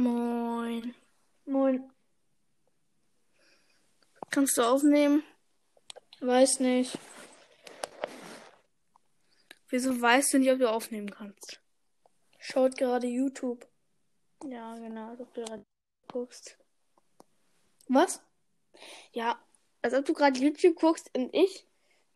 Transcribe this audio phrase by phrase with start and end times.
[0.00, 0.94] Moin.
[1.44, 1.92] Moin.
[4.30, 5.22] Kannst du aufnehmen?
[6.20, 6.98] Weiß nicht.
[9.68, 11.60] Wieso weißt du nicht, ob du aufnehmen kannst?
[12.38, 13.68] Schaut gerade YouTube.
[14.42, 15.66] Ja, genau, als ob du gerade
[16.08, 16.56] guckst.
[17.88, 18.22] Was?
[19.12, 19.38] Ja,
[19.82, 21.66] als ob du gerade YouTube guckst und ich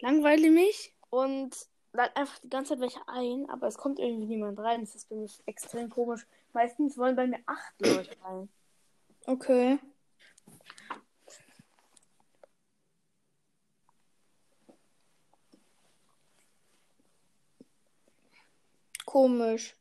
[0.00, 1.54] langweile mich und
[1.92, 4.80] lade einfach die ganze Zeit welche ein, aber es kommt irgendwie niemand rein.
[4.80, 6.26] Das ist für mich extrem komisch.
[6.54, 8.48] Meistens wollen bei mir acht Leute rein.
[9.26, 9.80] Okay.
[19.04, 19.74] Komisch.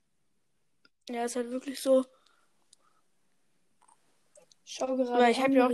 [1.10, 2.06] Ja, ist halt wirklich so.
[4.66, 5.12] Schau gerade.
[5.12, 5.72] Weil ich habe ja auch.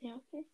[0.00, 0.44] Ja, okay.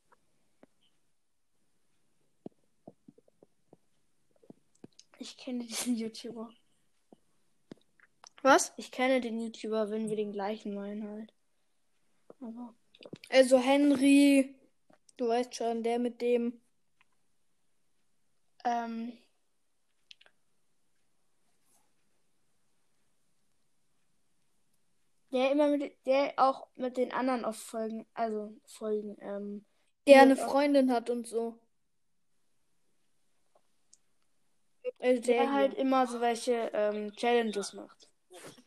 [5.19, 6.51] Ich kenne diesen YouTuber.
[8.43, 8.73] Was?
[8.77, 11.33] Ich kenne den YouTuber, wenn wir den gleichen meinen halt.
[12.41, 12.75] Aber.
[13.29, 14.55] Also Henry.
[15.17, 16.61] Du weißt schon, der mit dem.
[18.65, 19.19] Ähm.
[25.31, 29.67] Der immer mit, der auch mit den anderen auf Folgen, also Folgen, ähm,
[30.07, 30.37] Der eine.
[30.37, 31.59] Freundin hat und so.
[34.99, 38.08] Also der, der halt immer so welche ähm, Challenges macht.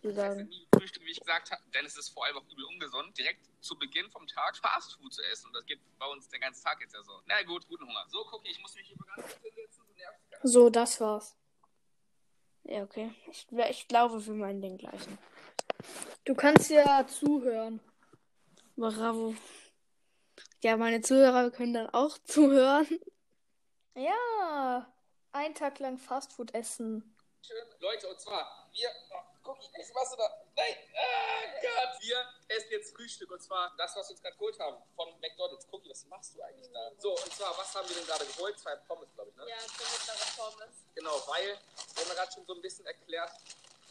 [0.03, 3.47] Nie Frühstück, wie ich gesagt habe, denn es ist vor allem auch übel ungesund, direkt
[3.61, 5.47] zu Beginn vom Tag Fastfood zu essen.
[5.47, 7.21] Und das geht bei uns den ganzen Tag jetzt ja so.
[7.25, 8.05] Na gut, guten Hunger.
[8.09, 9.83] So, guck, ich muss mich hier ganz kurz hinsetzen.
[10.43, 11.35] So, das war's.
[12.63, 13.13] Ja, okay.
[13.29, 15.17] Ich, ich glaube, wir meinen den gleichen.
[16.25, 17.79] Du kannst ja zuhören.
[18.75, 19.35] Bravo.
[20.61, 22.87] Ja, meine Zuhörer können dann auch zuhören.
[23.95, 24.91] Ja.
[25.33, 27.15] Ein Tag lang Fastfood essen.
[27.41, 27.57] Schön.
[27.79, 28.89] Leute, und zwar, wir.
[29.43, 30.29] Guck, ich, was du da.
[30.55, 30.75] Nein!
[30.95, 32.01] Ah, Gott!
[32.01, 35.67] Wir essen jetzt Frühstück und zwar das, was wir uns gerade geholt haben von McDonalds.
[35.71, 36.91] Cookie, was machst du eigentlich da?
[36.99, 38.59] So, und zwar, was haben wir denn gerade geholt?
[38.59, 39.47] Zwei Pommes, glaube ich, ne?
[39.49, 40.75] Ja, so mittlere Pommes.
[40.95, 43.31] Genau, weil, wir haben ja gerade schon so ein bisschen erklärt,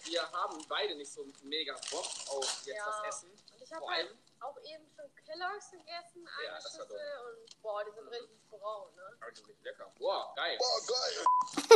[0.05, 2.87] wir haben beide nicht so mega Bock auf jetzt Ja.
[2.87, 3.31] das Essen.
[3.31, 7.63] Und ich habe Vor halt allem, auch eben schon Kelloggs gegessen, eine Ja, Schüssel und
[7.63, 9.17] boah, die sind richtig braun, ne?
[9.21, 9.93] eigentlich richtig lecker.
[9.99, 10.57] Boah, geil.
[10.59, 11.25] Boah, geil.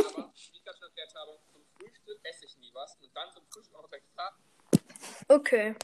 [0.06, 1.38] Aber, wie ich gerade schon erklärt habe,
[2.04, 4.34] Frühstück esse ich nie was und dann zum Frühstück auch noch Tag.
[5.28, 5.74] Okay.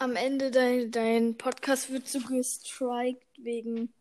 [0.00, 3.92] Am Ende dein, dein Podcast wird so gestrikt wegen.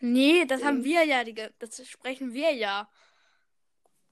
[0.00, 2.88] Nee, das haben wir ja, die, ge- das sprechen wir ja.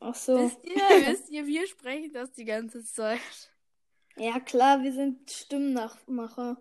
[0.01, 0.39] Ach so.
[0.39, 0.75] Wisst ihr,
[1.07, 3.21] wisst ihr, wir sprechen das die ganze Zeit.
[4.17, 6.61] Ja, klar, wir sind Stimmnachmacher.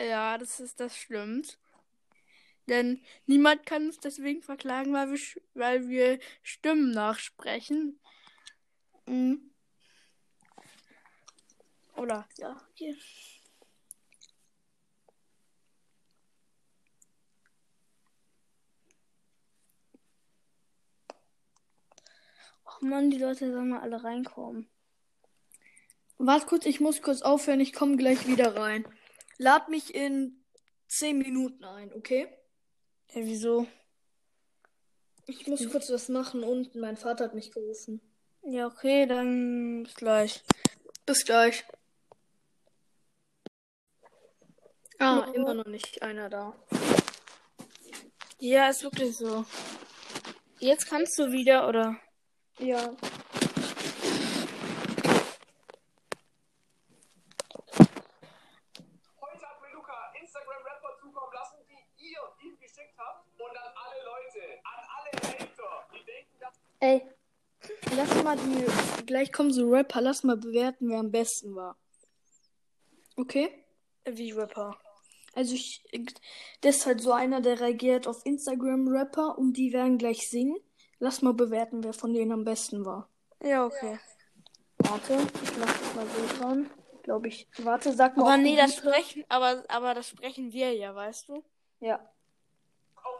[0.00, 1.58] Ja, das ist, das stimmt.
[2.68, 5.18] Denn niemand kann uns deswegen verklagen, weil wir,
[5.54, 7.98] weil wir Stimmen nachsprechen.
[9.06, 9.50] Mhm.
[11.96, 12.96] Oder, ja, hier.
[22.64, 24.68] Och Mann, die Leute sollen mal alle reinkommen.
[26.18, 28.86] Warte kurz, ich muss kurz aufhören, ich komme gleich wieder rein.
[29.38, 30.44] Lad mich in
[30.88, 32.28] 10 Minuten ein, okay?
[33.14, 33.66] Ja, wieso?
[35.26, 36.80] Ich muss kurz was machen unten.
[36.80, 38.00] Mein Vater hat mich gerufen.
[38.42, 40.42] Ja, okay, dann bis gleich.
[41.06, 41.64] Bis gleich.
[44.98, 45.32] Ah, Ja.
[45.34, 46.54] immer noch nicht einer da.
[48.40, 49.44] Ja, ist wirklich so.
[50.60, 51.96] Jetzt kannst du wieder, oder?
[52.58, 52.94] Ja.
[59.20, 63.24] Heute hat mir Luca Instagram-Rapper zukommen lassen, die ihr ihm geschickt habt.
[63.38, 67.02] Und an alle Leute, an alle Hater, die denken, dass Ey,
[67.96, 69.04] lass mal die.
[69.06, 71.76] Gleich kommen so Rapper, lass mal bewerten, wer am besten war.
[73.16, 73.64] Okay?
[74.04, 74.76] Wie Rapper.
[75.34, 75.82] Also ich.
[76.60, 80.58] Das ist halt so einer, der reagiert auf Instagram-Rapper und die werden gleich singen.
[80.98, 83.08] Lass mal bewerten, wer von denen am besten war.
[83.42, 83.98] Ja, okay.
[84.78, 86.70] Warte, ich mach das mal so dran.
[87.04, 87.48] Glaube ich.
[87.58, 88.24] Warte, sag mal.
[88.24, 91.44] Aber nee, das sprechen, aber, aber das sprechen wir ja, weißt du?
[91.80, 92.00] Ja.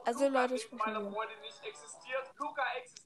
[0.05, 1.13] Also, Luca Leute, sprechen meiner wir.
[1.13, 2.33] Freundin nicht existiert.
[2.39, 2.98] Luca existiert.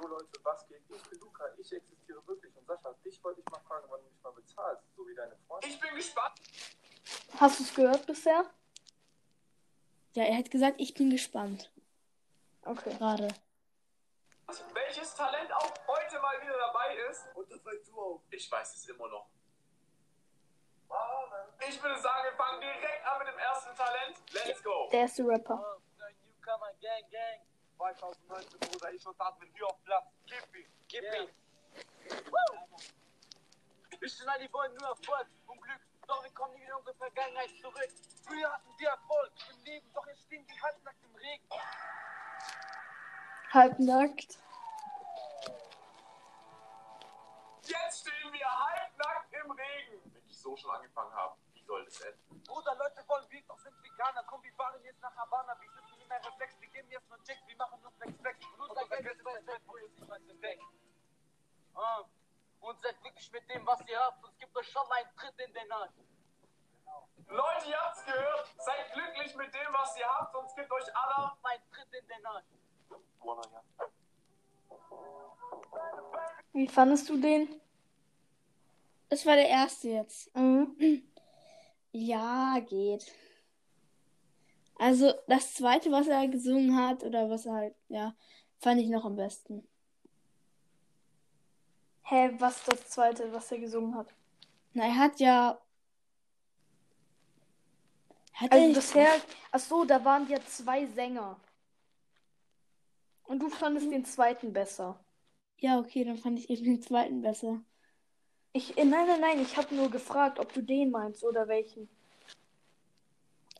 [0.00, 0.82] Jo Leute, was geht?
[0.88, 2.56] Ich bin Luca, ich existiere wirklich.
[2.56, 5.36] Und Sascha, dich wollte ich mal fragen, wann du mich mal bezahlst, so wie deine
[5.46, 5.70] Freundin.
[5.70, 6.40] Ich bin gespannt.
[7.38, 8.44] Hast du es gehört bisher?
[10.12, 11.70] Ja, er hat gesagt, ich bin gespannt.
[12.62, 12.94] Okay.
[12.96, 13.28] Gerade.
[14.72, 17.26] Welches Talent auch heute mal wieder dabei ist.
[17.34, 18.22] Und das weißt du auch.
[18.30, 19.28] Ich weiß es immer noch.
[21.68, 24.16] Ich würde sagen, wir fangen direkt an mit dem ersten Talent.
[24.32, 24.88] Let's go.
[24.90, 25.80] Der erste Rapper.
[26.50, 27.49] Newcomer Gang Gang.
[27.80, 30.04] 2019, Bruder, ich und Admin hier auf Platz.
[30.26, 31.22] Gib ihm, gib yeah.
[31.22, 31.30] ihm.
[34.02, 35.80] Ich und Ali wollen nur Erfolg und Glück.
[36.06, 37.88] Doch wir kommen nie in unsere Vergangenheit zurück.
[38.26, 41.48] Früher hatten wir Erfolg im Leben, doch jetzt stehen wir halbnackt im Regen.
[43.50, 44.38] Halbnackt?
[47.62, 50.12] Jetzt stehen wir halbnackt im Regen.
[50.12, 52.42] Wenn ich so schon angefangen habe, wie soll das enden?
[52.44, 54.22] Bruder, Leute wollen wir doch sind Veganer.
[54.26, 55.58] Komm, wir fahren jetzt nach Havana.
[55.58, 58.38] Wir sind der Reflex, wir geben jetzt nur Checks, wir machen nur Flex, Flex.
[58.56, 60.60] Bruder, vergesst das Zeit, wo ihr sich schmeißt weg.
[61.74, 62.04] Ah.
[62.60, 64.22] Und seid wirklich mit dem, was ihr habt.
[64.24, 65.92] Und es gibt euch schon einen Tritt in den Arsch.
[67.28, 68.54] Leute, ihr habt's gehört.
[68.58, 71.32] Seid glücklich mit dem, was ihr habt, sonst gibt euch alle.
[71.42, 72.44] Ein Tritt in den Arsch.
[76.52, 77.60] Wie fandest du den?
[79.08, 80.34] Das war der erste jetzt.
[80.36, 81.02] Mhm.
[81.92, 83.12] Ja, geht.
[84.80, 88.14] Also das zweite, was er gesungen hat, oder was er halt, ja,
[88.60, 89.68] fand ich noch am besten.
[92.04, 94.08] Hä, was ist das zweite, was er gesungen hat?
[94.72, 95.60] Na, er hat ja.
[98.32, 99.12] Hat Also bisher,
[99.52, 101.38] ach so, da waren ja zwei Sänger.
[103.24, 104.98] Und du fandest den zweiten besser.
[105.58, 107.60] Ja, okay, dann fand ich eben den zweiten besser.
[108.54, 111.86] Ich, äh, nein, nein, nein, ich habe nur gefragt, ob du den meinst oder welchen.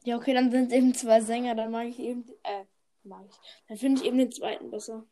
[0.04, 2.64] Ja, okay, dann sind es eben zwei Sänger, dann mag ich eben, äh,
[3.04, 3.36] mag ich.
[3.68, 5.04] Dann finde ich eben den zweiten besser.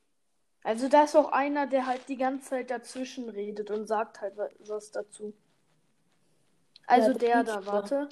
[0.62, 4.36] Also da ist auch einer, der halt die ganze Zeit dazwischen redet und sagt halt
[4.36, 5.34] wa- was dazu.
[6.86, 8.08] Also Ja, der der da, warte.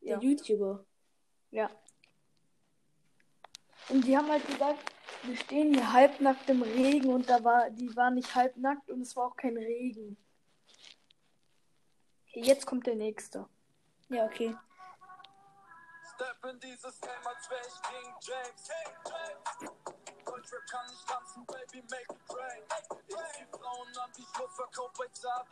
[0.00, 0.20] Der Ja.
[0.20, 0.84] YouTuber.
[1.50, 1.70] Ja.
[3.90, 4.92] Und die haben halt gesagt,
[5.24, 9.14] wir stehen hier halbnackt im Regen und da war, die war nicht halbnackt und es
[9.14, 10.16] war auch kein Regen.
[12.28, 13.46] Okay, jetzt kommt der nächste.
[14.08, 14.54] Ja, okay.
[16.22, 18.62] Step in dieses Game, als wär ich King James.
[18.70, 19.74] King James.
[20.24, 22.62] Deutschrap kann nicht tanzen, Baby, make it rain.
[23.08, 25.42] Ich zieh Frauen an, die Schlussverkauf bei Zara.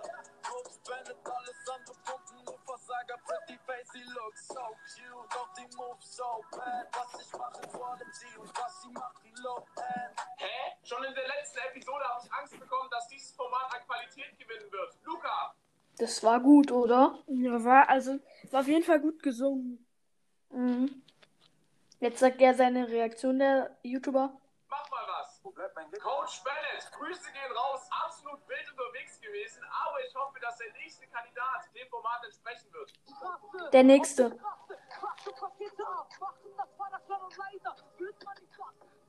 [0.46, 3.18] Brooks, Bennett, alles andere Pumpen, nur Versager.
[3.26, 4.62] Pretty face, sie look so
[4.94, 6.86] cute, doch die moves so bad.
[6.94, 10.14] Was ich mache, vor allem sie und was sie machen, low end.
[10.38, 10.54] Hä?
[10.84, 14.70] Schon in der letzten Episode habe ich Angst bekommen, dass dieses Format an Qualität gewinnen
[14.70, 14.96] wird.
[15.02, 15.52] Luca,
[15.98, 17.18] Das war gut, oder?
[17.26, 18.20] Ja, war, also,
[18.52, 19.84] war auf jeden Fall gut gesungen.
[20.50, 21.02] Mhm.
[22.00, 24.32] Jetzt sagt er seine Reaktion, der YouTuber.
[24.68, 25.40] mach mal was.
[25.42, 26.02] Wo bleibt mein Glück?
[26.02, 27.88] Coach Bennett, Grüße gehen raus.
[28.04, 32.92] Absolut wild unterwegs gewesen, aber ich hoffe, dass der nächste Kandidat dem Format entsprechen wird.
[33.72, 34.30] Der nächste.
[34.30, 35.84] Krasse Pakete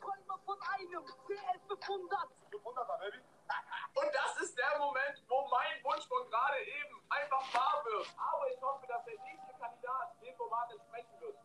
[0.02, 2.28] Träume von einem CL500.
[2.52, 3.22] 500er, Baby.
[3.96, 8.08] Und das ist der Moment, wo mein Wunsch von gerade eben einfach wahr wird.
[8.18, 11.38] Aber ich hoffe, dass der nächste Kandidat dem Format entsprechen wird.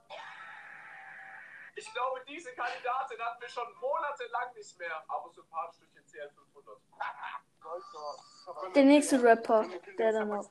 [1.77, 5.05] Ich glaube, diese Kandidatin hatten wir schon monatelang nicht mehr.
[5.09, 6.79] Aber sympathisch durch den CL500.
[8.75, 9.67] Der nächste Rapper,
[9.99, 10.51] der dann noch.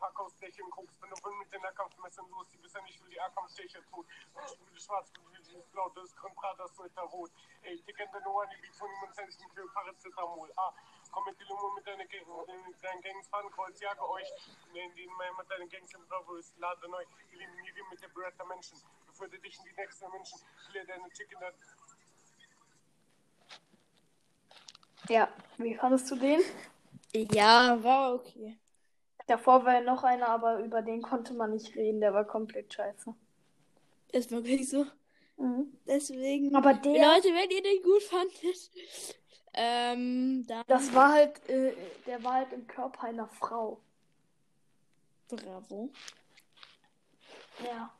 [0.00, 3.80] Den Parkhausdächern guckst, wenn du mit den Nahkampfmessern los, die bisher nicht für die Nahkampfstecher
[3.90, 4.06] tut.
[4.44, 7.30] Ich will schwarz, ich will blau, das ist Kontradas, Leute rot.
[7.62, 10.50] Ey, die kennt der Nummer, die wie von ihm und Zentchen für Paracetamol.
[10.56, 10.72] Ah,
[11.12, 14.28] komm mit die Lummer mit deinen Gang, mit deinen Gangs fahren, Kreuz, jage euch.
[14.72, 17.04] Nehmen die mal mit deinen Gangs im Bravo, ist lade neu.
[17.32, 18.80] Eliminiere mit der Beretta Menschen.
[19.06, 20.40] Befördere dich in die nächsten Menschen.
[20.70, 21.38] Klär deine Chicken,
[25.08, 26.40] Ja, wie fandest du den?
[27.12, 28.59] Ja, war okay.
[29.30, 32.00] Davor war ja noch einer, aber über den konnte man nicht reden.
[32.00, 33.14] Der war komplett scheiße.
[34.10, 34.84] Ist wirklich so.
[35.36, 35.72] Mhm.
[35.86, 36.52] Deswegen.
[36.56, 38.70] Aber der, Leute, wenn ihr den gut fandet,
[39.54, 40.64] ähm, dann.
[40.66, 41.72] das war halt, äh,
[42.08, 43.78] der war halt im Körper einer Frau.
[45.28, 45.90] Bravo.
[47.64, 47.92] Ja.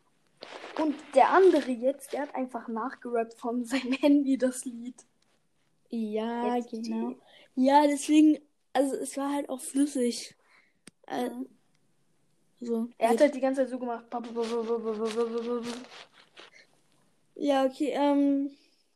[0.82, 4.96] Und der andere jetzt, der hat einfach nachgerappt von seinem Handy das Lied.
[5.90, 7.14] Ja, Jetzt die- genau.
[7.54, 8.40] Ja, deswegen,
[8.72, 10.34] also es war halt auch flüssig.
[11.10, 11.30] Äh,
[12.60, 12.88] so.
[12.98, 14.04] Er hat halt die ganze Zeit so gemacht.
[17.34, 18.50] Ja, okay, ähm,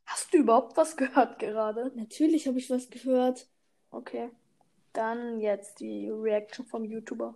[0.06, 1.90] Hast du überhaupt was gehört gerade?
[1.94, 3.47] natürlich habe ich was gehört.
[3.90, 4.30] Okay.
[4.92, 7.35] Dann jetzt die Reaction vom YouTuber.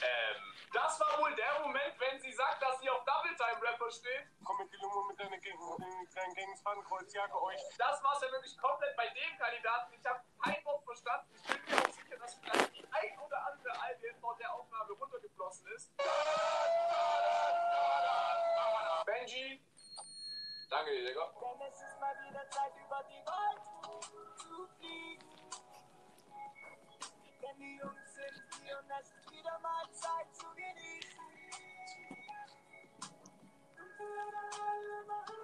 [0.00, 0.42] Ähm,
[0.72, 4.28] das war wohl der Moment, wenn sie sagt, dass sie auf Double Time Rapper steht.
[4.44, 7.62] Komm mit die Lummer mit deinen Gang, mit deinen Gangs fahren, euch.
[7.78, 9.94] Das war es ja wirklich komplett bei dem Kandidaten.
[9.98, 11.26] Ich habe kein Wort verstanden.
[11.32, 12.67] Ich bin mir auch sicher, dass vielleicht
[13.00, 15.92] ein oder andere Alien vor der Aufnahme runtergeflossen ist.
[19.06, 19.62] Benji.
[20.70, 21.32] Danke dir, Digga.
[21.40, 23.62] Denn es ist mal wieder Zeit, über die Welt
[24.36, 25.34] zu fliegen.
[27.40, 31.18] Denn die Jungs sind hier und es ist wieder mal Zeit zu genießen.
[33.78, 34.28] Und wir
[34.62, 35.36] alle machen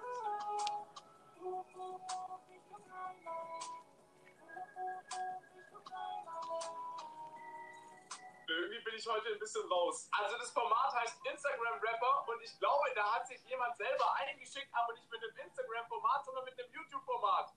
[1.39, 1.95] so.
[2.49, 3.55] Richtung Heimat.
[8.47, 8.75] Richtung Heimat.
[8.75, 10.09] natürlich heute ein bisschen raus.
[10.11, 14.69] Also das Format heißt Instagram Rapper und ich glaube, da hat sich jemand selber eingeschickt,
[14.73, 17.53] aber nicht mit dem Instagram-Format, sondern mit dem YouTube-Format.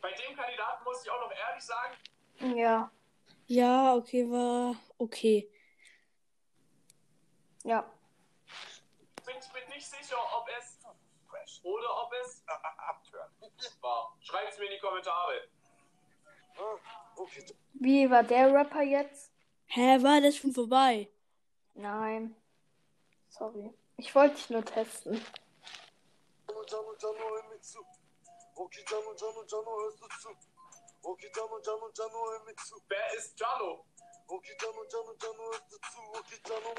[0.00, 1.96] Bei dem Kandidaten muss ich auch noch ehrlich sagen,
[2.56, 2.90] Ja.
[3.46, 5.50] Ja, okay, war okay.
[7.64, 7.82] Ja.
[9.26, 10.78] bin ich mir nicht sicher, ob es
[11.62, 12.44] oder ob es
[13.80, 14.16] war.
[14.20, 15.48] Schreibt es mir in die Kommentare.
[17.74, 19.32] Wie war der Rapper jetzt?
[19.66, 21.08] Hä, war das schon vorbei?
[21.74, 22.34] Nein.
[23.28, 23.72] Sorry.
[23.96, 25.24] Ich wollte dich nur testen.
[32.88, 33.84] Wer ist Jano?
[34.26, 35.98] Okay, Jano, Jano, Jano, hörst du zu?
[36.18, 36.74] Okay, Jano,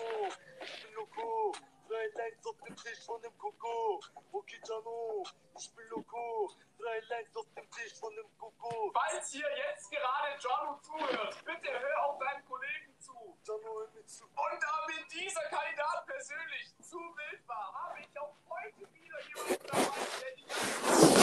[0.62, 1.54] ich bin Loco.
[1.88, 4.00] Drei Lines auf dem Tisch von dem Coco.
[4.32, 5.24] Okay, Jano,
[5.58, 6.52] ich bin Loco.
[6.82, 8.92] Drei Lines auf dem Tisch von dem Coco.
[8.92, 13.14] Falls hier jetzt gerade Jano zuhört, bitte hör auch deinen Kollegen zu.
[13.46, 14.24] Jano, hör mir zu.
[14.24, 19.68] Und da mir dieser Kandidat persönlich zu wild war, habe ich auch heute wieder jemanden
[19.68, 21.22] dabei, der die ganze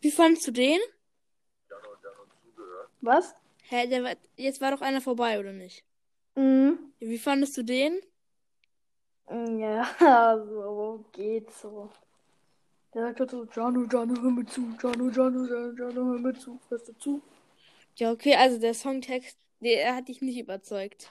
[0.00, 0.80] Wie fandst du den?
[1.68, 2.90] Jano, Jano zugehört.
[3.02, 3.34] Was?
[3.64, 5.84] Hä, der war, jetzt war doch einer vorbei, oder nicht?
[6.34, 6.94] Mhm.
[6.98, 8.00] Wie fandest du den?
[9.28, 11.90] Ja, so geht so.
[12.94, 16.60] Der sagt halt so, Jano, Jano, hör mir zu, Jano, Jano, Jano, hör mir zu,
[16.68, 17.22] hörst du zu?
[17.96, 21.10] Ja, okay, also der Songtext, der hat dich nicht überzeugt.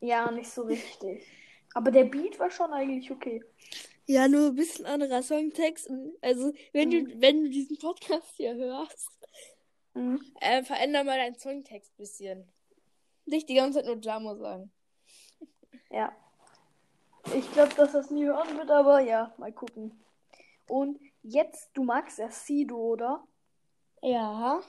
[0.00, 1.26] Ja, nicht so richtig.
[1.74, 3.42] Aber der Beat war schon eigentlich okay.
[4.06, 5.90] Ja, nur ein bisschen anderer Songtext.
[6.20, 9.10] Also, wenn du, wenn du diesen Podcast hier hörst,
[9.94, 10.20] Mhm.
[10.40, 12.52] äh, veränder mal deinen Songtext ein bisschen.
[13.26, 14.72] Nicht die ganze Zeit nur Jamo sagen.
[15.90, 16.12] Ja.
[17.34, 20.03] Ich glaube, dass das nie hören wird, aber ja, mal gucken.
[20.66, 23.26] Und jetzt, du magst ja Sido, oder?
[24.02, 24.62] Ja.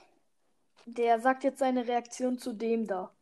[0.84, 3.12] Der sagt jetzt seine Reaktion zu dem da.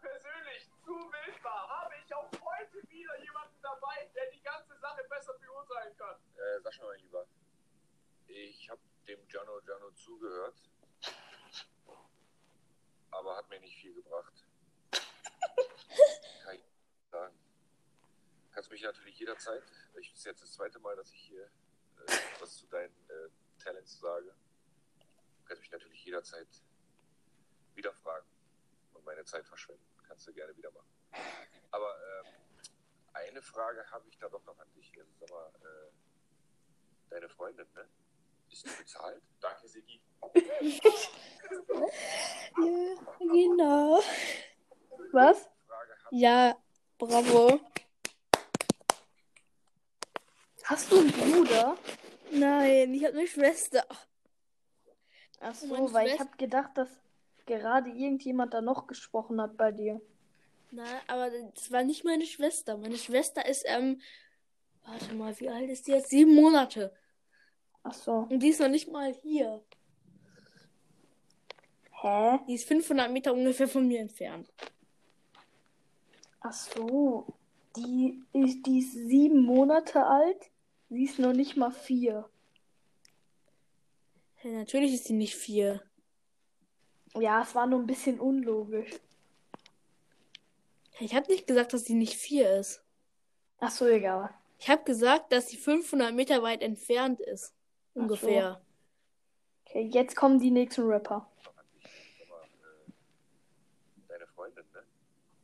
[0.00, 5.02] persönlich zu wild war, habe ich auch heute wieder jemanden dabei, der die ganze Sache
[5.08, 6.16] besser beurteilen kann.
[6.36, 7.26] Äh, Sascha, mein Lieber.
[8.28, 10.56] Ich habe dem Jano Jano zugehört.
[13.10, 14.44] Aber hat mir nicht viel gebracht.
[16.44, 16.62] Kann ich
[17.10, 17.34] sagen.
[18.52, 19.62] Kannst mich natürlich jederzeit,
[20.00, 23.28] ich ist jetzt das zweite Mal, dass ich hier äh, was zu deinen äh,
[23.62, 24.34] Talents sage.
[25.46, 26.48] Kannst mich natürlich jederzeit
[27.74, 28.26] wieder fragen
[28.94, 29.84] und meine Zeit verschwenden.
[30.06, 30.88] Kannst du gerne wieder machen.
[31.70, 32.32] Aber ähm,
[33.12, 34.92] eine Frage habe ich da doch noch an dich.
[34.98, 35.90] Also, sag mal, äh,
[37.10, 37.88] deine Freundin, ne?
[38.50, 39.22] Ist die bezahlt?
[39.40, 40.02] Danke, Sigi.
[42.58, 44.02] Ja, genau.
[45.12, 45.48] Was?
[46.10, 46.56] Ja,
[46.98, 47.60] bravo.
[50.66, 51.76] Hast du einen Bruder?
[52.32, 53.84] Nein, ich habe eine Schwester.
[55.40, 56.88] Ach so, Meine weil ich Schwester- habe gedacht, dass
[57.46, 60.00] gerade irgendjemand da noch gesprochen hat bei dir.
[60.72, 62.76] Nein, aber das war nicht meine Schwester.
[62.76, 64.00] Meine Schwester ist, ähm,
[64.84, 66.10] warte mal, wie alt ist die jetzt?
[66.10, 66.92] Sieben Monate.
[67.84, 68.26] Ach so.
[68.28, 69.62] Und die ist noch nicht mal hier.
[72.02, 72.40] Hä?
[72.48, 74.52] Die ist 500 Meter ungefähr von mir entfernt.
[76.40, 77.26] Ach so.
[77.76, 80.50] Die ist, die ist sieben Monate alt.
[80.96, 82.26] Sie ist noch nicht mal vier.
[84.42, 85.82] Ja, natürlich ist sie nicht vier.
[87.14, 88.88] Ja, es war nur ein bisschen unlogisch.
[90.98, 92.82] Ich habe nicht gesagt, dass sie nicht vier ist.
[93.58, 94.30] Ach so, egal.
[94.58, 97.52] Ich habe gesagt, dass sie 500 Meter weit entfernt ist.
[97.92, 98.00] so.
[98.00, 98.62] Ungefähr.
[99.66, 101.30] Okay, jetzt kommen die nächsten Rapper.
[102.26, 102.90] mal, äh,
[104.08, 104.82] deine Freundin, ne?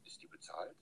[0.06, 0.74] Ist die bezahlt?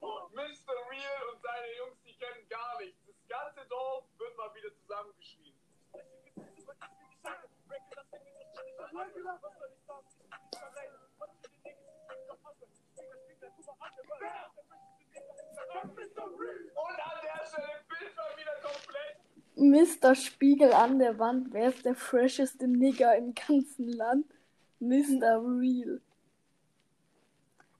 [0.00, 0.74] Mr.
[0.90, 2.98] Real und seine Jungs, die kennen gar nichts.
[3.06, 5.54] Das ganze Dorf wird mal wieder zusammengeschrien.
[8.90, 9.00] Und
[17.00, 19.16] an der Stelle Bild mal wieder komplett.
[19.56, 20.14] Mr.
[20.14, 21.52] Spiegel an der Wand.
[21.52, 24.26] Wer ist der fresheste Nigger im ganzen Land?
[24.80, 25.42] Mr.
[25.42, 26.00] Real.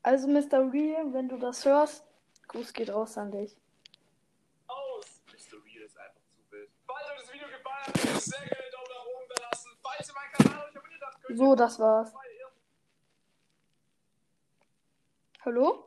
[0.02, 0.72] Also, Mr.
[0.72, 2.07] Real, wenn du das hörst,
[2.48, 3.56] Gruß geht raus an dich.
[4.66, 5.22] Aus!
[5.26, 5.62] Mr.
[5.64, 6.70] Real ist einfach zu wild.
[6.86, 9.70] Falls euch das Video gefallen hat, sehr gerne einen Daumen nach oben da lassen.
[9.82, 11.44] Falls ihr meinen Kanal euch abonniert habt, könnt ihr...
[11.44, 12.14] So, das war's.
[15.44, 15.84] Hallo?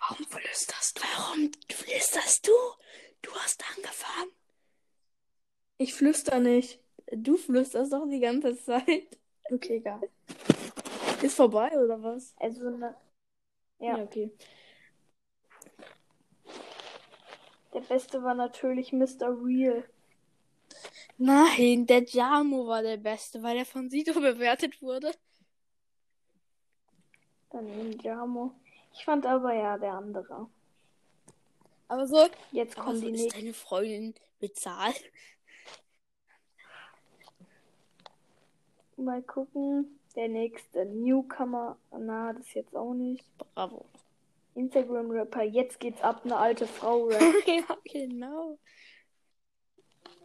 [0.00, 1.00] Warum flüsterst?
[1.02, 2.52] Warum flüsterst du?
[3.20, 4.37] Du hast angefangen.
[5.78, 6.80] Ich flüster nicht.
[7.10, 9.18] Du flüsterst doch die ganze Zeit.
[9.50, 10.00] Okay, egal.
[11.22, 12.34] Ist vorbei oder was?
[12.38, 12.94] Also, ne,
[13.78, 13.96] Ja.
[14.02, 14.30] okay.
[17.72, 19.28] der beste war natürlich Mr.
[19.42, 19.84] Real.
[21.18, 25.12] Nein, der Jamo war der Beste, weil er von Sito bewertet wurde.
[27.50, 28.52] Dann den Jamo.
[28.92, 30.48] Ich fand aber ja der andere.
[31.88, 33.40] Aber so, Jetzt aber kommen so die ist nächsten.
[33.40, 35.02] deine Freundin bezahlt.
[38.98, 39.98] Mal gucken.
[40.16, 41.78] Der nächste Newcomer.
[41.96, 43.24] Na, das jetzt auch nicht.
[43.54, 43.86] Bravo.
[44.56, 45.42] Instagram-Rapper.
[45.44, 47.22] Jetzt geht's ab, eine alte Frau ja,
[47.84, 48.58] genau.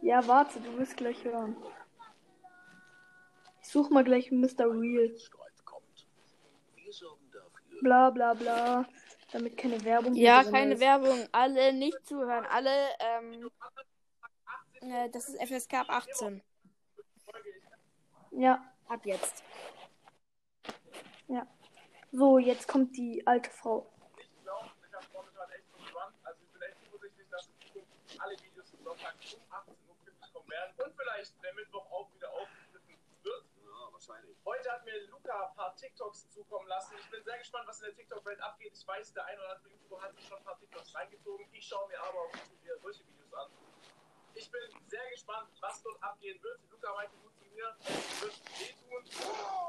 [0.02, 1.56] ja, warte, du wirst gleich hören.
[3.62, 4.66] Ich such mal gleich Mr.
[4.68, 5.14] Real.
[7.80, 8.86] Bla bla bla.
[9.32, 10.80] Damit keine Werbung Ja, keine ist.
[10.80, 11.28] Werbung.
[11.32, 12.46] Alle nicht zuhören.
[12.46, 13.50] Alle, ähm,
[14.80, 16.42] äh, das ist FSK ab 18.
[18.36, 19.42] Ja, Ab jetzt.
[22.12, 23.90] so, jetzt kommt die alte Frau.
[24.18, 25.98] Ich glaube, ich habe momentan echt so.
[26.22, 29.96] Also ich bin echt zuversichtlich, dass in Zukunft alle Videos am Sonntag um 18 Uhr
[30.04, 30.74] pünktlich kommen werden.
[30.84, 33.44] Und vielleicht der Mittwoch auch wieder aufgegriffen wird.
[33.64, 34.36] Ja, wahrscheinlich.
[34.44, 36.94] Heute hat mir Luca ein paar TikToks zukommen lassen.
[37.00, 38.74] Ich bin sehr gespannt, was in der TikTok-Welt abgeht.
[38.74, 41.48] Ich weiß, der ein oder andere YouTuber hat sich schon ein paar TikToks reingezogen.
[41.52, 43.50] Ich schaue mir aber YouTube wieder solche Videos an.
[44.36, 46.58] Ich bin sehr gespannt, was dort abgehen wird.
[46.70, 49.04] Luca meinte gut zu mir, es wird wehtun.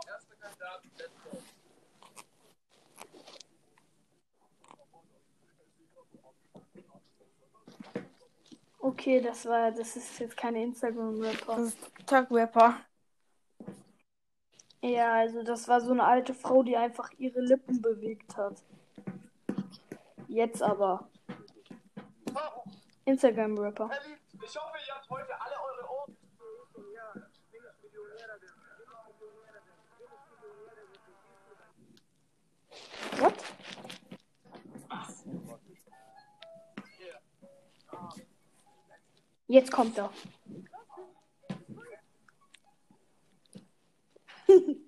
[0.08, 1.38] Erster Kandidat, let's go.
[8.80, 11.56] Okay, das war, das ist jetzt keine Instagram-Rapper.
[11.56, 12.82] Das ist TikTok-Rapper.
[14.82, 18.62] Ja, also das war so eine alte Frau, die einfach ihre Lippen bewegt hat.
[20.28, 21.10] Jetzt aber.
[23.06, 23.90] Instagram-Rapper.
[24.48, 26.18] Ich hoffe, ihr habt heute alle eure Ohren.
[33.18, 33.34] What?
[39.48, 40.12] Jetzt kommt er.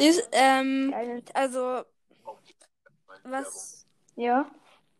[0.00, 0.08] Ja.
[0.08, 1.22] Ist, ähm, Geil.
[1.34, 1.84] also,
[3.24, 4.50] was, Ja.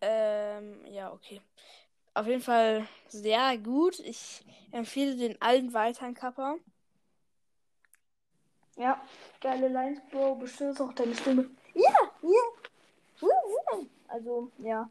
[0.00, 1.40] ähm, ja, okay.
[2.14, 3.98] Auf jeden Fall sehr gut.
[3.98, 6.56] Ich empfehle den allen weiteren Kappa.
[8.76, 9.00] Ja.
[9.40, 10.36] Geile Lines, Bro.
[10.36, 11.50] Bestimmt auch deine Stimme.
[11.74, 13.28] Ja, ja.
[14.08, 14.88] Also, ja.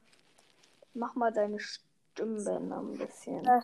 [0.94, 3.44] Mach mal deine Stimmbänder ein bisschen.
[3.44, 3.62] Ja.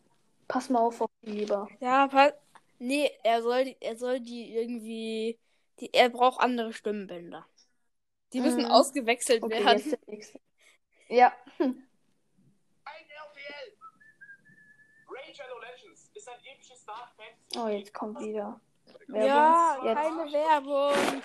[0.47, 1.67] Pass mal auf, auf die lieber.
[1.79, 2.31] Ja, pa
[2.79, 5.37] nee, er soll, er soll die irgendwie,
[5.79, 7.45] die, er braucht andere Stimmbänder.
[8.33, 8.71] Die müssen Mhm.
[8.71, 9.97] ausgewechselt Okay, werden.
[11.07, 11.33] Ja.
[11.57, 11.89] Ein
[12.85, 13.77] RTL!
[15.09, 17.59] Raid Shadow Legends ist ein episches Dark Fantasy.
[17.59, 18.59] Oh, jetzt kommt wieder.
[19.07, 19.95] Ja, Jetzt.
[19.95, 21.21] keine Werbung.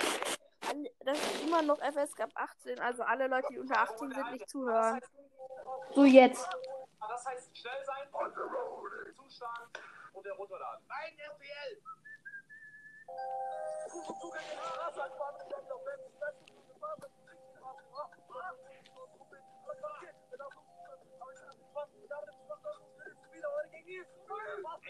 [1.00, 4.48] Das ist immer noch FSK ab 18, also alle Leute, die unter 18 sind, nicht
[4.48, 5.00] zuhören.
[5.94, 6.48] So, jetzt.
[7.06, 8.08] Das heißt schnell sein,
[9.14, 9.68] zuschlagen
[10.14, 10.84] und herunterladen.
[10.88, 11.82] Ein RTL!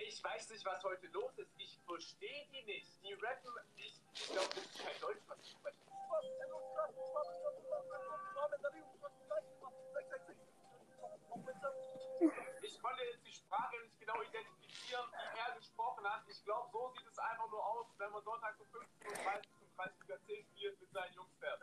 [0.06, 1.52] Ich weiß nicht, was heute los ist.
[1.58, 3.02] Ich verstehe die nicht.
[3.02, 3.52] Die rappen.
[3.76, 5.80] Ich, ich glaube, das ist kein Deutsch, was sie sprechen.
[12.64, 16.22] Ich konnte jetzt die Sprache nicht genau identifizieren, die er gesprochen hat.
[16.28, 19.76] Ich glaube, so sieht es einfach nur aus, wenn man sonntags um 15.30 Uhr zum
[19.76, 21.60] Kreisliga C spielt mit seinen Jungs fährt.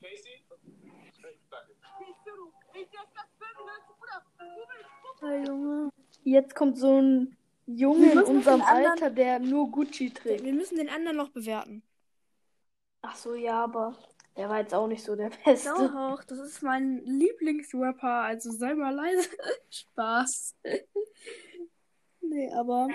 [0.00, 0.44] Casey?
[1.50, 1.74] Danke.
[5.20, 5.90] Hey, Junge.
[6.24, 10.44] Jetzt kommt so ein Junge in unserem anderen- Alter, der nur Gucci trägt.
[10.44, 11.82] Wir müssen den anderen noch bewerten.
[13.02, 13.96] Ach so, ja, aber
[14.38, 15.68] der war jetzt auch nicht so der Beste.
[15.76, 19.28] Doch, das ist mein Lieblingsrapper, also sei mal leise.
[19.70, 20.54] Spaß.
[22.20, 22.88] nee, aber.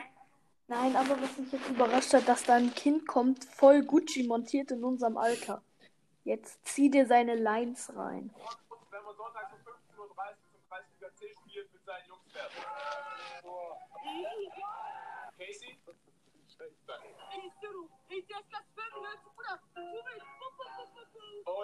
[0.68, 4.72] Nein, aber was mich jetzt überrascht hat, dass da ein Kind kommt, voll Gucci montiert
[4.72, 5.62] in unserem Alter.
[6.24, 8.34] Jetzt zieh dir seine Lines rein.
[8.90, 12.52] Wenn man sonntags um 15.30 Uhr zum Kreisliga C spielt mit seinen Jungs fährt.
[15.38, 15.78] Casey?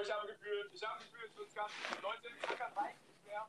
[0.02, 3.48] Ich habe gefühlt, ich habe gefühlt, es ganz Leute, Zucker reicht nicht mehr.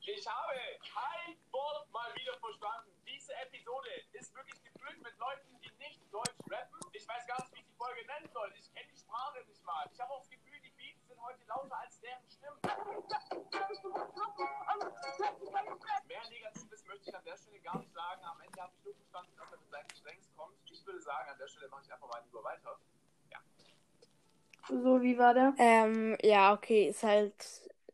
[0.00, 0.54] Ich habe
[0.94, 2.92] kein Wort mal wieder verstanden.
[3.06, 5.57] Diese Episode ist wirklich gefüllt mit Leuten,
[6.10, 6.80] Deutsch rappen.
[6.92, 8.52] Ich weiß gar nicht, wie ich die Folge nennen soll.
[8.58, 9.88] Ich kenne die Sprache nicht mal.
[9.92, 12.60] Ich habe auch das Gefühl, die Beats sind heute lauter als deren Stimmen.
[16.08, 18.24] Mehr Negatives möchte ich an der Stelle gar nicht sagen.
[18.24, 20.54] Am Ende habe ich nur verstanden, dass er mit seinen Gestränks kommt.
[20.70, 22.78] Ich würde sagen, an der Stelle mache ich einfach mal lieber weiter.
[24.68, 25.54] So, wie war der?
[25.56, 27.34] Ähm, ja, okay, ist halt,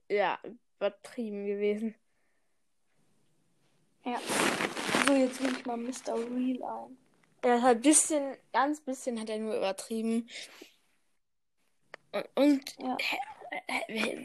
[0.08, 0.38] ja,
[0.76, 1.94] übertrieben gewesen.
[4.04, 4.18] Ja.
[5.06, 6.14] So, jetzt will ich mal Mr.
[6.14, 7.03] Real ein.
[7.44, 10.28] Er hat ein bisschen, ganz bisschen hat er nur übertrieben.
[12.12, 12.96] Und, und Ja.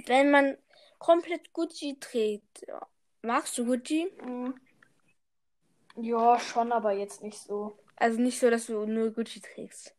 [0.08, 0.58] wenn man
[1.00, 2.88] komplett Gucci trägt, ja.
[3.22, 4.10] magst du Gucci?
[4.22, 4.56] Mhm.
[5.98, 7.78] Ja, schon, aber jetzt nicht so.
[7.98, 9.94] Also nicht so, dass du nur Gucci trägst.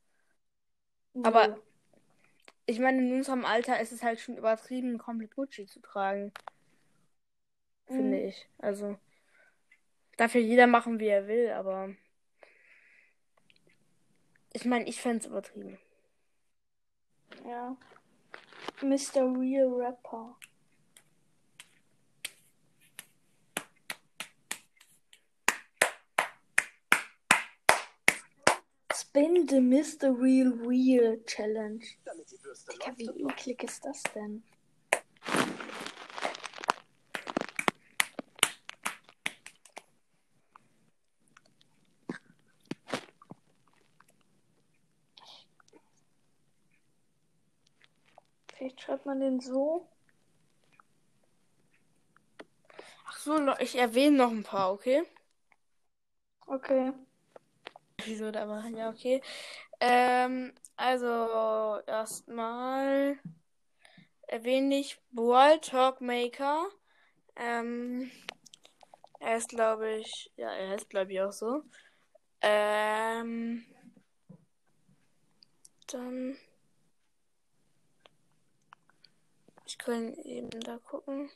[1.12, 1.22] Nö.
[1.26, 1.59] Aber-
[2.66, 6.33] Ich meine, in unserem Alter ist es halt schon übertrieben, komplett Gucci zu tragen.
[7.87, 8.28] Finde Mhm.
[8.28, 8.48] ich.
[8.59, 8.96] Also,
[10.16, 11.90] darf ja jeder machen, wie er will, aber
[14.52, 15.78] ich meine, ich fände es übertrieben.
[17.46, 17.76] Ja.
[18.82, 19.22] Mr.
[19.38, 20.36] Real Rapper.
[28.92, 30.12] Spin the Mr.
[30.12, 31.84] Real Wheel Challenge.
[32.70, 34.44] Digga, wie eklig ist das denn?
[48.60, 49.87] Vielleicht schreibt man den so.
[53.07, 55.05] Ach so, ich erwähne noch ein paar, okay?
[56.48, 56.92] Okay.
[58.05, 58.76] Wieso da machen?
[58.76, 59.22] Ja, okay.
[59.79, 63.16] Ähm, also, erstmal
[64.26, 66.68] erwähne ich Brawl Talk Maker.
[67.37, 68.11] Ähm,
[69.20, 71.62] er ist, glaube ich, ja, er ist, glaube ich, auch so.
[72.40, 73.64] Ähm,
[75.87, 76.37] dann,
[79.84, 81.30] kann eben da gucken.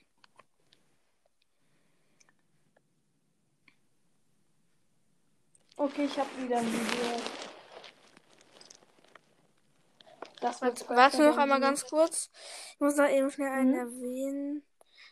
[5.76, 7.20] Okay, ich habe wieder ein Video.
[10.40, 12.30] Das Warte, noch einmal ganz kurz.
[12.74, 13.78] Ich muss noch eben schnell einen Mhm.
[13.78, 14.62] erwähnen.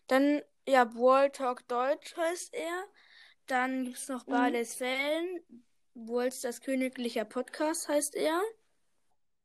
[0.06, 2.84] Dann, ja, Brawl Talk Deutsch heißt er.
[3.46, 4.30] Dann gibt's noch Mhm.
[4.30, 5.40] Barley's Fällen.
[5.94, 8.40] Brawls das königlicher Podcast heißt er.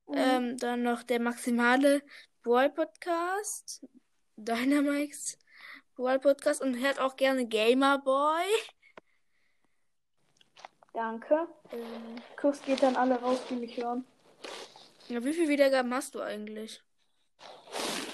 [0.08, 0.16] Mhm.
[0.16, 2.02] Ähm, dann noch der maximale
[2.48, 3.86] Brawl Podcast.
[4.38, 5.38] Dynamix
[5.98, 6.62] Brawl Podcast.
[6.62, 8.46] Und hört auch gerne Gamer Boy.
[10.94, 11.46] Danke.
[11.74, 14.06] Ähm, Kuss geht dann alle raus, die mich hören.
[15.10, 16.82] ja, wie viel Wiedergaben hast du eigentlich?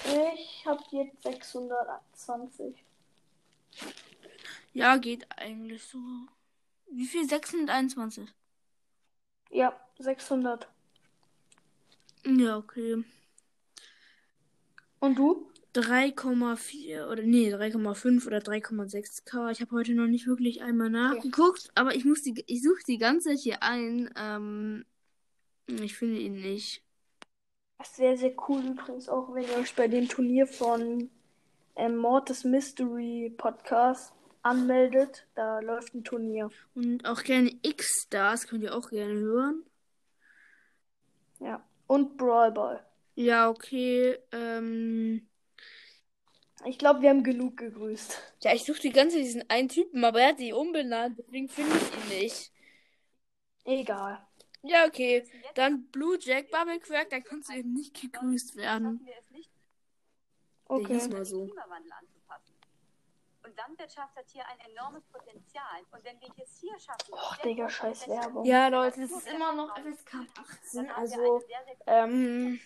[0.04, 2.74] Ich habe jetzt 620.
[4.72, 5.98] Ja, geht eigentlich so.
[6.90, 7.28] Wie viel?
[7.28, 8.28] 621.
[9.50, 10.66] Ja, 600.
[12.24, 13.04] Ja, okay.
[15.04, 15.46] Und du?
[15.74, 19.50] 3,4 oder nee, 3,5 oder 3,6k.
[19.50, 22.96] Ich habe heute noch nicht wirklich einmal nachgeguckt, aber ich muss die, ich suche die
[22.96, 24.08] ganze Zeit hier ein.
[24.16, 24.86] Ähm,
[25.66, 26.82] ich finde ihn nicht.
[27.76, 31.10] Das sehr, sehr cool übrigens auch, wenn ihr euch bei dem Turnier von
[31.76, 35.26] ähm, Mortis Mystery Podcast anmeldet.
[35.34, 36.48] Da läuft ein Turnier.
[36.74, 39.64] Und auch gerne X-Stars könnt ihr auch gerne hören.
[41.40, 41.62] Ja.
[41.88, 42.86] Und Brawl Ball.
[43.14, 44.18] Ja, okay.
[44.32, 45.28] Ähm,
[46.64, 48.34] Ich glaube, wir haben genug gegrüßt.
[48.42, 51.48] ja, ich suche die ganze Zeit diesen einen Typen, aber er hat die umbenannt, deswegen
[51.48, 52.52] finde ich ihn nicht.
[53.64, 54.26] Egal.
[54.62, 55.24] Ja, okay.
[55.54, 59.06] Dann Blue Jack Bubble Quack, dann kannst du eben nicht gegrüßt werden.
[60.66, 60.94] Okay.
[60.94, 61.40] hieß mal so.
[61.40, 62.54] den Klimawandel anzupassen.
[63.44, 65.82] Und Landwirtschaft hat hier ein enormes Potenzial.
[65.90, 68.44] Und wenn wir es hier schaffen, Och, Digga, scheiß Werbung.
[68.46, 70.26] Ja, Leute, es ist immer noch FSK 18,
[70.72, 72.60] dann haben wir also eine sehr, sehr ähm,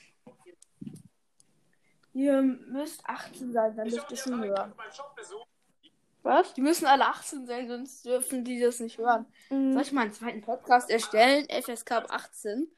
[2.19, 4.73] ihr müsst 18 sein, dann dürft ihr nicht hören.
[6.23, 6.53] Was?
[6.55, 9.25] Die müssen alle 18 sein, sonst dürfen die das nicht hören.
[9.49, 9.79] Soll Mhm.
[9.81, 11.47] ich mal einen zweiten Podcast erstellen?
[11.49, 12.69] FSK ab 18?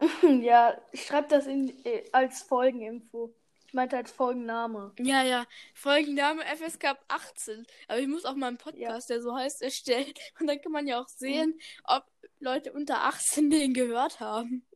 [0.42, 3.34] Ja, ich schreibe das in, äh, als Folgeninfo.
[3.66, 4.92] Ich meinte als Folgenname.
[4.98, 5.46] Ja, ja.
[5.74, 7.66] Folgenname FSK ab 18.
[7.88, 10.12] Aber ich muss auch mal einen Podcast, der so heißt, erstellen.
[10.40, 12.04] Und dann kann man ja auch sehen, ob
[12.40, 14.66] Leute unter 18 den gehört haben.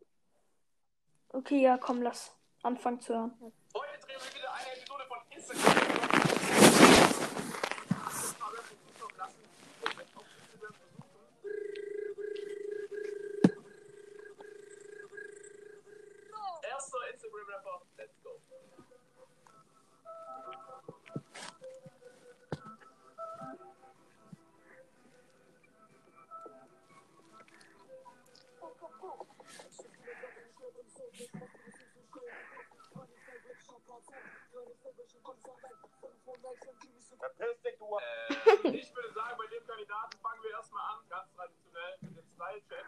[1.28, 3.52] Okay, ja, komm, lass anfangen zu hören.
[16.62, 18.30] Erster Instagram-Rapper, let's go.
[37.20, 41.30] Verpiss dich, du Äh, ich würde sagen, bei dem Kandidaten fangen wir erstmal an, ganz
[41.34, 42.86] traditionell, mit dem Style-Check.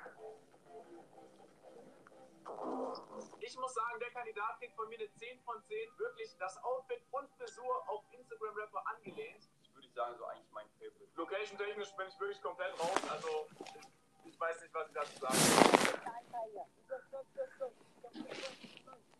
[3.40, 5.98] Ich muss sagen, der Kandidat kriegt von mir eine 10 von 10.
[5.98, 9.48] Wirklich das Outfit und Frisur auf Instagram-Rapper angelehnt.
[9.62, 11.12] Ich würde sagen, so eigentlich mein Favorite.
[11.14, 13.46] Location-technisch bin ich wirklich komplett raus, also
[14.24, 15.62] ich weiß nicht, was ich dazu sagen soll.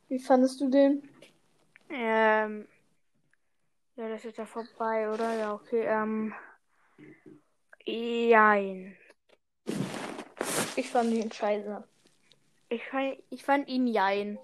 [0.09, 1.09] Wie fandest du den?
[1.91, 2.67] Ähm.
[3.97, 5.35] Ja, das ist ja vorbei, oder?
[5.35, 5.85] Ja, okay.
[5.85, 6.35] Ähm.
[7.85, 8.97] Jein.
[10.77, 11.85] Ich fand ihn scheiße.
[12.71, 14.39] Ich fand, ich fand ihn jein.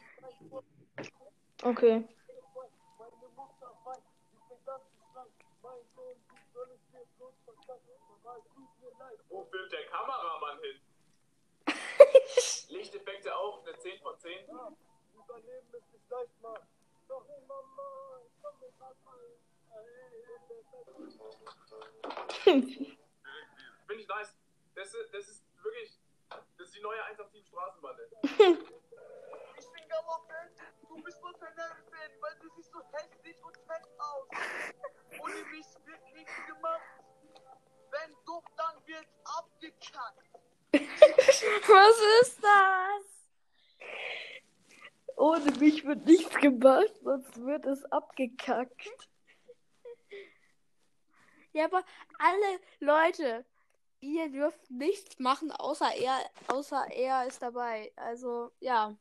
[1.63, 2.07] Okay.
[9.31, 10.81] Wo filmt der Kameramann hin?
[12.69, 14.47] Lichteffekte auch, eine 10 von 10.
[22.45, 24.35] Finde ich nice.
[24.75, 26.01] Das ist, das ist wirklich,
[26.57, 28.09] das ist die neue 187 Straßenbande.
[29.59, 30.55] Ich bin gelaufen,
[30.89, 31.51] du bist nur Fan,
[32.21, 34.29] weil du siehst so hässlich und fett aus.
[35.21, 36.81] Ohne mich wird nichts gemacht.
[37.91, 40.29] Wenn doch, dann wird abgekackt.
[40.73, 43.18] Was ist das?
[45.19, 48.89] Ohne mich wird nichts gemacht, sonst wird es abgekackt.
[51.53, 51.83] Ja, aber
[52.21, 53.45] alle Leute,
[53.99, 57.91] ihr dürft nichts machen, außer er, außer er ist dabei.
[57.97, 58.97] Also, ja.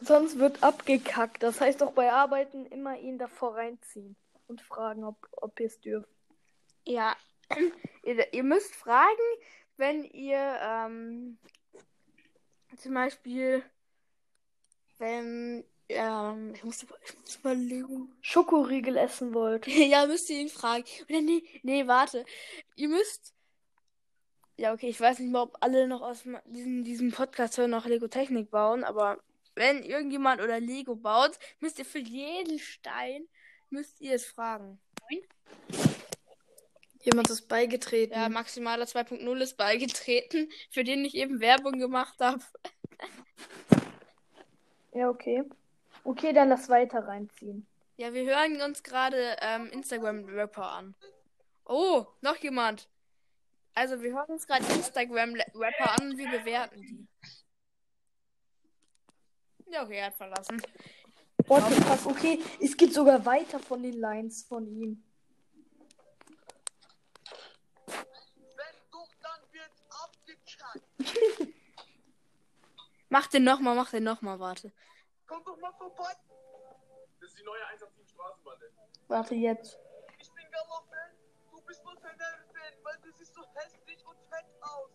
[0.00, 1.42] Sonst wird abgekackt.
[1.42, 4.16] Das heißt auch bei Arbeiten immer ihn davor reinziehen
[4.46, 6.08] und fragen, ob, ob ihr es dürft.
[6.86, 7.14] Ja.
[8.04, 9.28] ihr, ihr müsst fragen,
[9.76, 11.38] wenn ihr ähm,
[12.78, 13.62] zum Beispiel,
[14.98, 18.12] wenn, ähm, ich muss, ich muss überlegen.
[18.20, 19.66] Schokoriegel essen wollt.
[19.66, 20.84] ja, müsst ihr ihn fragen.
[21.08, 22.24] Oder nee, nee, warte.
[22.74, 23.34] Ihr müsst.
[24.58, 27.84] Ja, okay, ich weiß nicht mal, ob alle noch aus diesem, diesem Podcast hören, noch
[27.84, 29.22] Lego Technik bauen, aber
[29.54, 33.26] wenn irgendjemand oder Lego baut, müsst ihr für jeden Stein,
[33.68, 34.80] müsst ihr es fragen.
[37.00, 38.14] Jemand ist beigetreten.
[38.14, 42.42] Ja, Maximaler 2.0 ist beigetreten, für den ich eben Werbung gemacht habe.
[44.96, 45.44] Ja, okay.
[46.04, 47.66] Okay, dann lass weiter reinziehen.
[47.98, 50.94] Ja, wir hören uns gerade ähm, Instagram-Rapper an.
[51.66, 52.88] Oh, noch jemand.
[53.74, 57.06] Also, wir hören uns gerade Instagram-Rapper an und wir bewerten die.
[59.70, 60.62] Ja, okay, er hat verlassen.
[61.36, 62.06] The fuck?
[62.06, 65.04] Okay, es geht sogar weiter von den Lines von ihm.
[67.86, 71.52] Wenn doch, dann wird abgekackt.
[73.08, 74.72] Mach den nochmal, mach den nochmal, warte.
[75.26, 76.12] Komm doch mal vorbei.
[77.20, 78.72] Das ist die neue 187 Straßenbande.
[79.08, 79.78] Warte jetzt.
[80.18, 81.18] Ich bin gelaufen,
[81.50, 82.18] du bist nur Fan,
[82.82, 84.90] weil du siehst so hässlich und fett aus.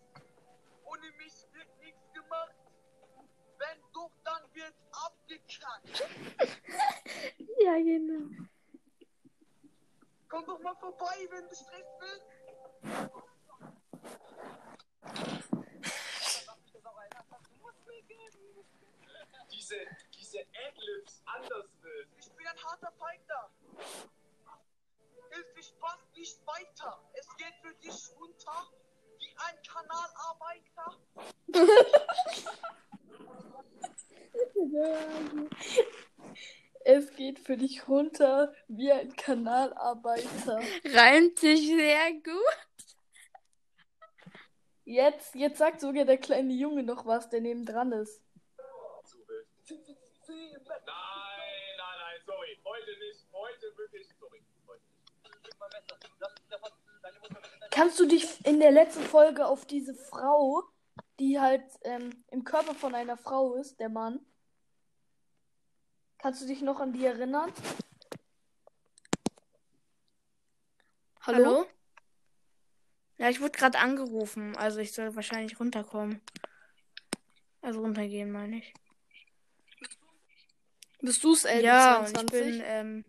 [0.86, 2.56] Ohne mich wird nichts gemacht.
[3.58, 6.10] Wenn doch, dann wird abgekackt.
[7.64, 8.28] Ja, genau.
[10.28, 12.26] Komm doch mal vorbei, wenn du Stress willst.
[19.72, 22.08] Diese, diese Adlibs anders will.
[22.20, 23.50] Ich bin ein harter Fighter.
[25.30, 27.02] Hilf dich Spaß nicht weiter.
[27.14, 28.68] Es geht für dich runter
[29.18, 29.56] wie ein
[30.44, 30.98] Kanalarbeiter.
[36.84, 40.60] Es geht für dich runter wie ein Kanalarbeiter.
[40.84, 42.58] Reimt sich sehr gut.
[44.84, 48.22] Jetzt, jetzt sagt sogar der kleine Junge noch was, der neben dran ist.
[50.50, 50.82] Nein,
[51.78, 52.60] nein, nein, sorry.
[52.64, 53.26] Heute nicht.
[53.32, 54.08] Heute wirklich.
[54.20, 54.44] Sorry.
[54.68, 54.92] Heute nicht.
[57.72, 60.64] Kannst du dich in der letzten Folge auf diese Frau,
[61.20, 64.20] die halt ähm, im Körper von einer Frau ist, der Mann,
[66.18, 67.52] kannst du dich noch an die erinnern?
[71.22, 71.66] Hallo?
[73.18, 74.58] Ja, ich wurde gerade angerufen.
[74.58, 76.22] Also ich soll wahrscheinlich runterkommen.
[77.62, 78.74] Also runtergehen, meine ich.
[81.02, 81.62] Bist du's, LB22?
[81.62, 83.06] Ja, und ich bin, ähm,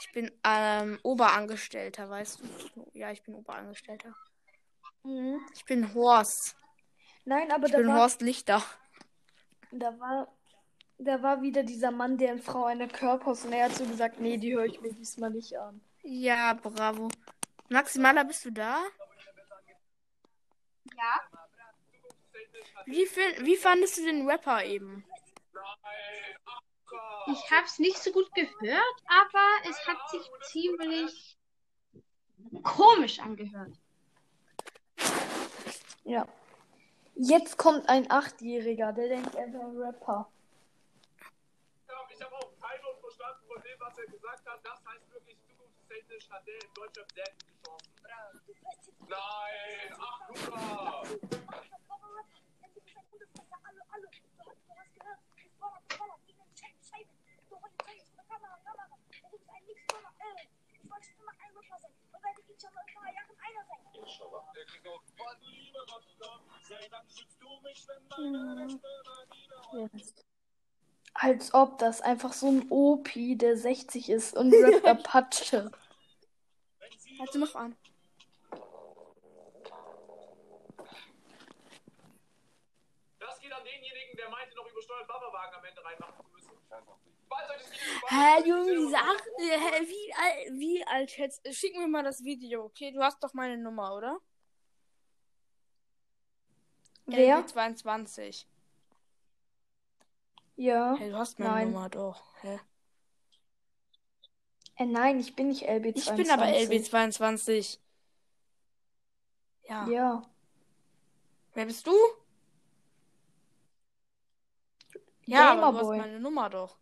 [0.00, 2.90] ich bin ähm, Oberangestellter, weißt du?
[2.92, 4.14] Ja, ich bin Oberangestellter.
[5.02, 5.40] Mhm.
[5.54, 6.56] Ich bin Horst.
[7.24, 8.62] Nein, aber Ich da bin war, Horst Lichter.
[9.72, 10.28] da war,
[10.98, 14.20] da war wieder dieser Mann, der in Frau eine Körpers und er hat so gesagt,
[14.20, 15.80] nee, die höre ich mir diesmal nicht an.
[16.02, 17.08] Ja, bravo.
[17.68, 18.78] Maximaler, bist du da?
[20.96, 21.20] Ja.
[22.86, 25.04] Wie, fin- wie fandest du den Rapper eben?
[27.26, 31.38] Ich habe es nicht so gut gehört, aber es hat sich ziemlich
[32.62, 33.72] komisch angehört.
[36.04, 36.26] Ja.
[37.16, 40.28] Jetzt kommt ein Achtjähriger, der denkt, er wäre ein Rapper.
[41.88, 44.60] Ja, ich habe auch teilweise verstanden von dem, was er gesagt hat.
[44.64, 47.08] Das heißt wirklich, zukunftstechnisch hat der in Deutschland
[48.46, 48.96] gute Chancen.
[49.08, 51.02] Nein, ach Luca!
[71.14, 75.70] Als ob das einfach so ein OP, der 60 ist und rappt Apache.
[77.18, 77.76] Halt noch an.
[83.20, 86.33] Das geht an denjenigen, der meinte, noch übersteuert Baba-Wagen am Ende reinmachen
[88.08, 91.40] Hä, Junge, diese acht, hä, wie, al- wie alt schätzt.
[91.54, 92.92] Schick mir mal das Video, okay?
[92.92, 94.20] Du hast doch meine Nummer, oder?
[97.06, 97.46] Wer?
[97.46, 98.46] 22.
[100.56, 100.94] Ja.
[100.96, 101.72] Hey, du hast meine Nein.
[101.72, 102.22] Nummer doch.
[102.42, 102.60] Hä?
[104.76, 105.96] Äh, nein, ich bin nicht LB22.
[105.96, 107.78] Ich bin aber LB22.
[109.68, 109.86] Ja.
[109.88, 110.22] Ja.
[111.54, 111.92] Wer bist du?
[115.26, 115.98] Ja, aber du hast Gamerboy.
[115.98, 116.76] meine Nummer doch.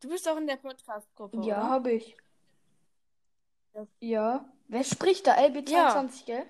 [0.00, 2.16] Du bist doch in der Podcast-Gruppe, Ja, habe ich.
[4.00, 4.44] Ja.
[4.68, 5.36] Wer spricht da?
[5.36, 6.46] LB22, gell?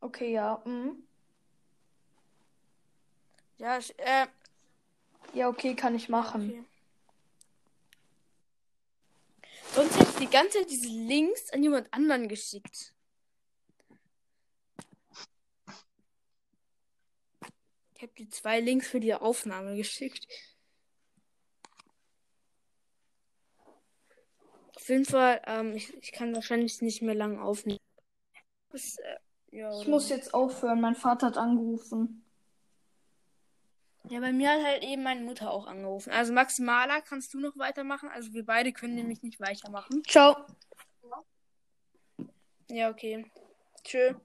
[0.00, 0.60] Okay, ja.
[0.64, 1.02] Mhm.
[3.58, 4.26] Ja, ich, äh,
[5.34, 6.48] Ja, okay, kann ich machen.
[6.50, 6.64] okay.
[9.74, 12.92] Sonst hätte ich die ganze Zeit diese Links an jemand anderen geschickt.
[18.02, 20.26] Ich habe die zwei Links für die Aufnahme geschickt.
[24.74, 27.78] Auf jeden Fall, ähm, ich, ich kann wahrscheinlich nicht mehr lang aufnehmen.
[28.70, 29.18] Das, äh,
[29.52, 30.80] ja, Ich muss jetzt aufhören.
[30.80, 32.24] Mein Vater hat angerufen.
[34.08, 36.10] Ja, bei mir hat halt eben meine Mutter auch angerufen.
[36.10, 38.08] Also Maximaler, kannst du noch weitermachen?
[38.08, 40.02] Also wir beide können nämlich nicht weitermachen.
[40.08, 40.44] Ciao.
[42.68, 43.30] Ja, okay.
[43.84, 44.16] Tschö.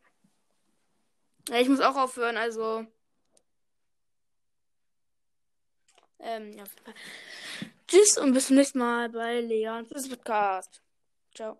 [1.49, 2.87] Ja, ich muss auch aufhören, also.
[6.19, 6.63] Ähm, ja.
[7.87, 10.81] Tschüss und bis zum nächsten Mal bei Leons Podcast.
[11.33, 11.57] Ciao.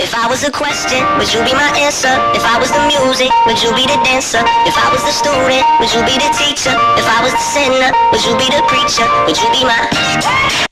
[0.00, 2.08] If I was a question, would you be my answer?
[2.34, 4.40] If I was the music, would you be the dancer?
[4.64, 6.72] If I was the student, would you be the teacher?
[6.96, 9.06] If I was the sinner, would you be the preacher?
[9.26, 10.66] Would you be my